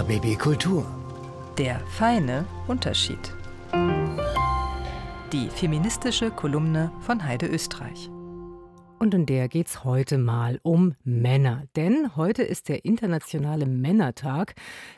RBB 0.00 0.38
Kultur. 0.38 0.86
Der 1.58 1.78
feine 1.80 2.46
Unterschied. 2.68 3.18
Die 5.30 5.50
feministische 5.50 6.30
Kolumne 6.30 6.90
von 7.00 7.22
Heide 7.22 7.46
Österreich. 7.46 8.08
Und 8.98 9.12
in 9.12 9.26
der 9.26 9.48
geht's 9.48 9.84
heute 9.84 10.16
mal 10.16 10.58
um 10.62 10.94
Männer. 11.04 11.64
Denn 11.76 12.16
heute 12.16 12.42
ist 12.42 12.70
der 12.70 12.86
internationale 12.86 13.66
Männertag. 13.66 14.54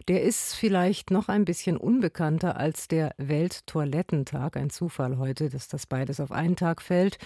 Der 0.06 0.22
ist 0.22 0.54
vielleicht 0.54 1.10
noch 1.10 1.28
ein 1.28 1.44
bisschen 1.44 1.78
unbekannter 1.78 2.56
als 2.56 2.86
der 2.86 3.12
Welttoilettentag. 3.18 4.56
Ein 4.56 4.70
Zufall 4.70 5.18
heute, 5.18 5.48
dass 5.48 5.66
das 5.66 5.88
beides 5.88 6.20
auf 6.20 6.30
einen 6.30 6.54
Tag 6.54 6.80
fällt. 6.80 7.18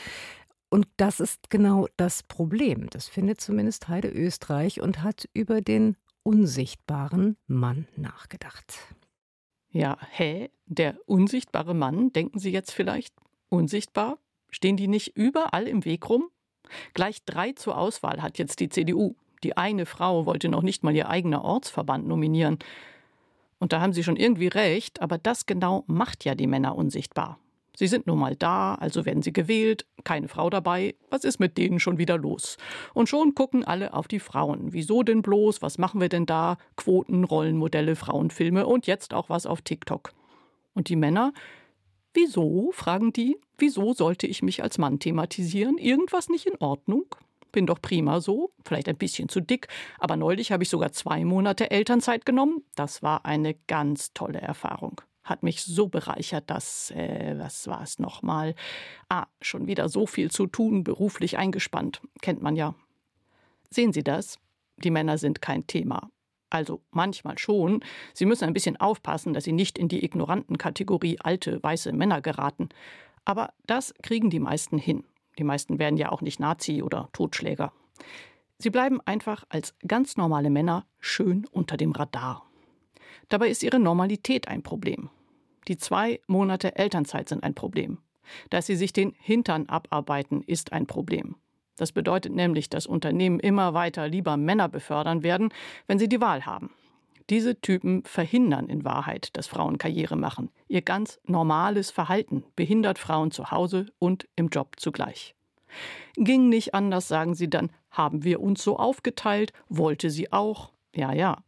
Und 0.71 0.89
das 0.97 1.21
ist 1.21 1.51
genau 1.51 1.89
das 1.99 2.23
Problem. 2.23 2.89
Das 2.89 3.07
findet 3.07 3.39
zumindest 3.39 3.89
Heide 3.89 4.09
Österreich 4.09 4.81
und 4.81 5.03
hat 5.03 5.29
über 5.35 5.61
den 5.61 5.97
unsichtbaren 6.27 7.37
Mann 7.47 7.87
nachgedacht. 7.97 8.97
Ja, 9.71 9.97
hä? 10.11 10.51
Der 10.67 10.97
unsichtbare 11.07 11.73
Mann, 11.73 12.13
denken 12.13 12.41
Sie 12.41 12.51
jetzt 12.51 12.73
vielleicht? 12.73 13.15
Unsichtbar? 13.49 14.19
Stehen 14.51 14.77
die 14.77 14.89
nicht 14.89 15.17
überall 15.17 15.69
im 15.69 15.85
Weg 15.85 16.09
rum? 16.11 16.29
Gleich 16.95 17.25
drei 17.25 17.53
zur 17.53 17.79
Auswahl 17.79 18.23
hat 18.23 18.39
jetzt 18.39 18.59
die 18.59 18.69
CDU. 18.69 19.15
Die 19.45 19.57
eine 19.57 19.87
Frau 19.87 20.27
wollte 20.27 20.49
noch 20.49 20.63
nicht 20.63 20.83
mal 20.83 20.97
ihr 20.97 21.09
eigener 21.09 21.45
Ortsverband 21.45 22.09
nominieren. 22.09 22.59
Und 23.61 23.73
da 23.73 23.81
haben 23.81 23.93
Sie 23.93 24.03
schon 24.03 24.17
irgendwie 24.17 24.49
recht, 24.49 25.01
aber 25.01 25.19
das 25.19 25.47
genau 25.47 25.85
macht 25.87 26.25
ja 26.25 26.35
die 26.35 26.49
Männer 26.49 26.75
unsichtbar. 26.75 27.39
Sie 27.77 27.87
sind 27.87 28.07
nun 28.07 28.19
mal 28.19 28.35
da, 28.35 28.75
also 28.75 29.05
werden 29.05 29.23
sie 29.23 29.35
gewählt, 29.35 29.87
keine 30.03 30.29
Frau 30.29 30.49
dabei, 30.49 30.95
was 31.11 31.25
ist 31.25 31.39
mit 31.39 31.59
denen 31.59 31.79
schon 31.79 31.99
wieder 31.99 32.17
los? 32.17 32.57
Und 32.95 33.11
schon 33.11 33.35
gucken 33.35 33.65
alle 33.65 33.93
auf 33.93 34.09
die 34.09 34.19
Frauen. 34.19 34.73
Wieso 34.73 35.03
denn 35.03 35.21
bloß? 35.21 35.61
Was 35.61 35.77
machen 35.77 36.01
wir 36.01 36.09
denn 36.09 36.25
da? 36.25 36.57
Quoten, 36.77 37.23
Rollenmodelle, 37.25 37.95
Frauenfilme 37.95 38.67
und 38.67 38.87
jetzt 38.87 39.13
auch 39.13 39.29
was 39.29 39.45
auf 39.45 39.61
TikTok. 39.61 40.15
Und 40.73 40.89
die 40.89 40.97
Männer? 40.97 41.35
Wieso? 42.15 42.71
fragen 42.73 43.13
die. 43.13 43.37
Wieso 43.59 43.93
sollte 43.93 44.27
ich 44.27 44.43
mich 44.43 44.63
als 44.63 44.79
Mann 44.79 44.99
thematisieren? 44.99 45.77
Irgendwas 45.77 46.31
nicht 46.31 46.47
in 46.47 46.57
Ordnung? 46.59 47.05
Bin 47.53 47.67
doch 47.67 47.81
prima 47.81 48.23
so, 48.23 48.53
vielleicht 48.65 48.89
ein 48.89 48.97
bisschen 48.97 49.29
zu 49.29 49.41
dick, 49.41 49.69
aber 49.99 50.17
neulich 50.17 50.51
habe 50.51 50.63
ich 50.63 50.69
sogar 50.69 50.93
zwei 50.93 51.25
Monate 51.25 51.71
Elternzeit 51.71 52.25
genommen. 52.27 52.63
Das 52.75 53.03
war 53.03 53.27
eine 53.27 53.55
ganz 53.67 54.13
tolle 54.13 54.41
Erfahrung 54.41 55.01
hat 55.27 55.43
mich 55.43 55.63
so 55.63 55.89
bereichert, 55.89 56.49
dass, 56.49 56.91
äh, 56.93 57.35
was 57.37 57.67
war 57.67 57.83
es 57.83 57.99
nochmal? 57.99 58.55
Ah, 59.09 59.27
schon 59.43 59.67
wieder 59.67 59.89
so 59.89 60.07
viel 60.07 60.31
zu 60.31 60.47
tun, 60.47 60.85
beruflich 60.85 61.37
eingespannt. 61.37 62.01
Kennt 62.23 62.41
man 62.41 62.57
ja. 62.57 62.75
Sehen 63.71 63.93
Sie 63.93 64.05
das? 64.05 64.39
Die 64.79 64.91
Männer 64.91 65.19
sind 65.19 65.43
kein 65.43 65.67
Thema. 65.67 66.11
Also 66.49 66.81
manchmal 66.93 67.39
schon. 67.39 67.83
Sie 68.15 68.25
müssen 68.25 68.45
ein 68.45 68.53
bisschen 68.53 68.77
aufpassen, 68.77 69.35
dass 69.35 69.45
sie 69.45 69.53
nicht 69.53 69.79
in 69.79 69.89
die 69.89 70.05
ignoranten 70.05 70.59
Kategorie 70.59 71.19
alte 71.21 71.61
weiße 71.63 71.93
Männer 71.93 72.21
geraten. 72.21 72.69
Aber 73.25 73.53
das 73.67 73.93
kriegen 74.03 74.31
die 74.31 74.39
meisten 74.39 74.79
hin. 74.79 75.05
Die 75.39 75.45
meisten 75.45 75.79
werden 75.79 75.97
ja 75.97 76.13
auch 76.13 76.23
nicht 76.23 76.39
Nazi 76.39 76.83
oder 76.83 77.09
Totschläger. 77.13 77.73
Sie 78.59 78.71
bleiben 78.71 79.01
einfach 79.05 79.45
als 79.49 79.75
ganz 79.87 80.17
normale 80.17 80.51
Männer 80.51 80.87
schön 81.01 81.47
unter 81.51 81.77
dem 81.77 81.93
Radar. 81.93 82.47
Dabei 83.29 83.49
ist 83.49 83.63
ihre 83.63 83.81
Normalität 83.81 84.49
ein 84.49 84.63
Problem. 84.63 85.11
Die 85.69 85.77
zwei 85.77 86.21
Monate 86.27 86.77
Elternzeit 86.77 87.29
sind 87.29 87.43
ein 87.43 87.55
Problem. 87.55 87.99
Dass 88.51 88.67
sie 88.67 88.77
sich 88.77 88.93
den 88.93 89.15
Hintern 89.19 89.69
abarbeiten, 89.69 90.43
ist 90.43 90.73
ein 90.73 90.87
Problem. 90.87 91.37
Das 91.77 91.93
bedeutet 91.93 92.33
nämlich, 92.33 92.71
dass 92.71 92.87
Unternehmen 92.87 93.39
immer 93.39 93.75
weiter 93.75 94.09
lieber 94.09 94.37
Männer 94.37 94.69
befördern 94.69 95.23
werden, 95.23 95.51
wenn 95.87 95.99
sie 95.99 96.09
die 96.09 96.21
Wahl 96.21 96.47
haben. 96.47 96.71
Diese 97.29 97.61
Typen 97.61 98.05
verhindern 98.05 98.69
in 98.69 98.85
Wahrheit, 98.85 99.37
dass 99.37 99.49
Frauen 99.49 99.79
Karriere 99.79 100.17
machen. 100.17 100.51
Ihr 100.69 100.83
ganz 100.83 101.19
normales 101.25 101.91
Verhalten 101.91 102.45
behindert 102.55 102.99
Frauen 102.99 103.33
zu 103.33 103.51
Hause 103.51 103.87
und 103.99 104.29
im 104.37 104.49
Job 104.49 104.77
zugleich. 104.77 105.35
Ging 106.17 106.49
nicht 106.49 106.75
anders, 106.75 107.09
sagen 107.09 107.35
sie 107.35 107.51
dann, 107.51 107.71
haben 107.91 108.23
wir 108.23 108.41
uns 108.41 108.63
so 108.63 108.79
aufgeteilt, 108.79 109.53
wollte 109.69 110.11
sie 110.11 110.33
auch. 110.33 110.71
Ja, 110.95 111.13
ja. 111.13 111.39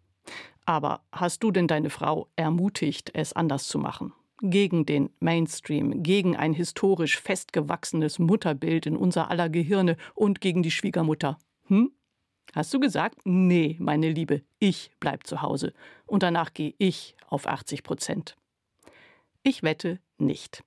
Aber 0.69 1.01
hast 1.13 1.43
du 1.43 1.51
denn 1.51 1.67
deine 1.67 1.89
Frau 1.89 2.29
ermutigt, 2.37 3.11
es 3.15 3.33
anders 3.33 3.69
zu 3.69 3.79
machen? 3.79 4.13
Gegen 4.43 4.85
den 4.85 5.09
Mainstream, 5.19 6.03
gegen 6.03 6.37
ein 6.37 6.53
historisch 6.53 7.19
festgewachsenes 7.19 8.19
Mutterbild 8.19 8.85
in 8.85 8.95
unser 8.95 9.31
aller 9.31 9.49
Gehirne 9.49 9.97
und 10.15 10.43
gegen 10.43 10.63
die 10.63 10.71
Schwiegermutter. 10.71 11.39
Hm? 11.69 11.91
Hast 12.55 12.75
du 12.75 12.81
gesagt, 12.81 13.21
nee, 13.25 13.77
meine 13.79 14.11
Liebe, 14.11 14.43
ich 14.59 14.91
bleib 15.01 15.27
zu 15.27 15.41
Hause 15.41 15.73
und 16.05 16.23
danach 16.23 16.53
gehe 16.53 16.75
ich 16.77 17.17
auf 17.29 17.47
80 17.47 17.83
Prozent? 17.83 18.37
Ich 19.43 19.63
wette 19.63 20.01
nicht. 20.19 20.65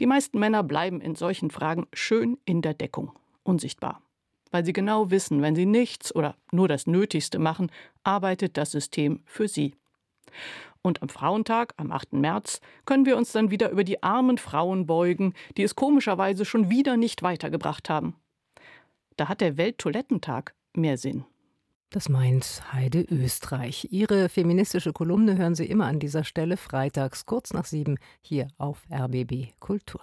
Die 0.00 0.06
meisten 0.06 0.38
Männer 0.38 0.62
bleiben 0.62 1.02
in 1.02 1.14
solchen 1.14 1.50
Fragen 1.50 1.86
schön 1.92 2.38
in 2.46 2.62
der 2.62 2.72
Deckung, 2.72 3.12
unsichtbar 3.42 4.00
weil 4.50 4.64
sie 4.64 4.72
genau 4.72 5.10
wissen, 5.10 5.42
wenn 5.42 5.54
sie 5.54 5.66
nichts 5.66 6.14
oder 6.14 6.36
nur 6.52 6.68
das 6.68 6.86
Nötigste 6.86 7.38
machen, 7.38 7.70
arbeitet 8.02 8.56
das 8.56 8.70
System 8.70 9.20
für 9.24 9.48
sie. 9.48 9.74
Und 10.82 11.02
am 11.02 11.08
Frauentag, 11.08 11.74
am 11.76 11.92
8. 11.92 12.14
März, 12.14 12.60
können 12.86 13.04
wir 13.04 13.16
uns 13.16 13.32
dann 13.32 13.50
wieder 13.50 13.70
über 13.70 13.84
die 13.84 14.02
armen 14.02 14.38
Frauen 14.38 14.86
beugen, 14.86 15.34
die 15.56 15.62
es 15.62 15.76
komischerweise 15.76 16.44
schon 16.44 16.70
wieder 16.70 16.96
nicht 16.96 17.22
weitergebracht 17.22 17.90
haben. 17.90 18.14
Da 19.16 19.28
hat 19.28 19.42
der 19.42 19.58
Welttoilettentag 19.58 20.54
mehr 20.74 20.96
Sinn. 20.96 21.24
Das 21.90 22.08
meint 22.08 22.62
Heide 22.72 23.02
Österreich. 23.02 23.88
Ihre 23.90 24.28
feministische 24.28 24.92
Kolumne 24.92 25.36
hören 25.36 25.56
Sie 25.56 25.66
immer 25.66 25.86
an 25.86 25.98
dieser 25.98 26.22
Stelle 26.22 26.56
freitags 26.56 27.26
kurz 27.26 27.52
nach 27.52 27.64
sieben 27.64 27.98
hier 28.22 28.46
auf 28.58 28.86
RBB 28.90 29.58
Kultur. 29.58 30.00